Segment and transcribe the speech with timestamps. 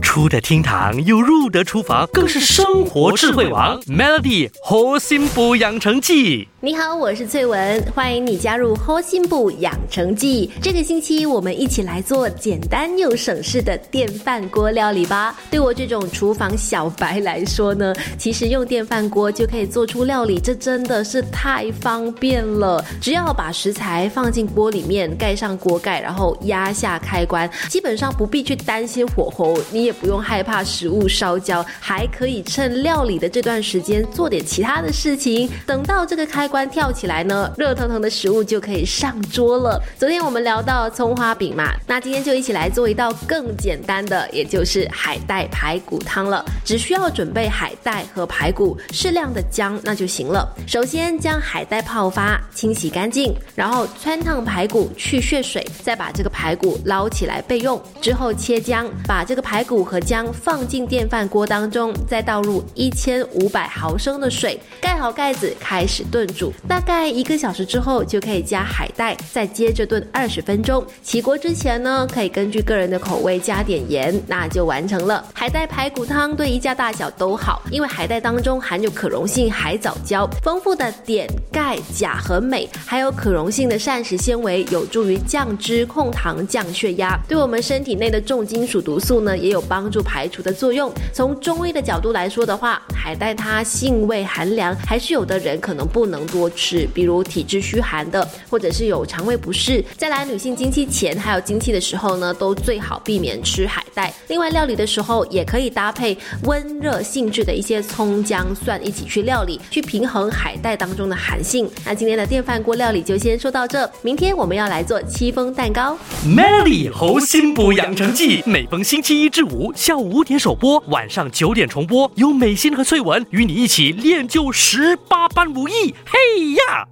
[0.00, 3.80] 出得厅堂又入得厨房，更是生活智慧王。
[3.82, 6.48] Melody 核心补养成记。
[6.62, 10.50] 你好，我是翠文，欢迎你加入核心部养成记。
[10.60, 15.40] 这个星期我们一起来做简单又省事的电饭锅料理吧。
[15.50, 22.84] 对我这种厨房小白来说呢，其实用电饭锅就可以做出料理，这真的是太方便了。
[23.00, 35.48] 只要把食材放进锅里面，盖上锅盖，然后压下开关，基本上不必去担心火候，你也不用害怕食物烧焦，还可以趁料理的这段时间做点其他的事情。
[35.66, 39.80] 等到这个开关跳起来呢，热腾腾的食物就可以上桌了。
[39.96, 46.44] 昨天我们聊到葱花饼嘛，那今天就一起来做一道更简单的，也就是海带排骨汤了。
[46.64, 50.46] 只需要准备海带和排骨，适量的姜那就行了。
[50.66, 57.80] 首先将海带泡发，清洗干净，然后汆烫排骨去血水，再把这个排骨捞起来备用。
[58.00, 66.50] 之后切姜，把这个排骨和姜放进电饭锅当中，再倒入一千五百毫升的水，盖好盖子，开始炖煮。
[66.66, 70.82] 大概一个小时之后，就可以加海带，再接着炖二十分钟。
[71.02, 75.22] 起锅之前呢，可以根据个人的口味加点盐，那就完成了。
[75.34, 90.90] 海带排骨汤对一家大小都好，因为海带当中含有可溶性海藻胶，丰富的碘、钙、钾和镁，还有可溶性的膳食纤维，有助于降脂、控糖、降血压，对我们身体内的重金属毒素呢，也有帮助排除的作用。
[91.12, 96.29] 从中医的角度来说的话，海带它性味寒凉，还是有的人可能不能。
[96.30, 99.84] 多吃，比如体质虚寒的，或者是有肠胃不适。
[99.96, 104.12] 再来，女性经期前还有经期的时候呢，都最好避免吃海带。
[104.28, 111.70] 另外，料理的时候也可以搭配温热性质的一些葱姜蒜一起去料理，去平衡海带当中的寒性。
[111.84, 115.96] 那今天的电饭锅料理就先说到这，明天我们要来做戚风蛋糕。
[116.24, 125.94] Melody 猴心补养成记，每逢星期一至五下午五点首播，晚上九点重播，由美心和翠文与你一起练就十八般武艺。
[126.04, 126.89] 嘿呀！